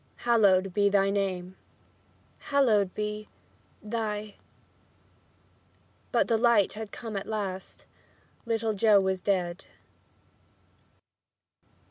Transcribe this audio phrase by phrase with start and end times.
[0.25, 1.57] "Hallowed be thy name."
[2.39, 3.29] "Hallowed be
[3.83, 4.33] thy"
[6.11, 7.85] But the light had come at last.
[8.47, 9.65] Little Joe was dead.